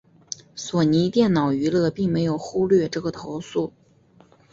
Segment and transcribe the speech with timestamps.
[0.55, 3.71] 索尼电脑娱乐并没有忽略这个投诉。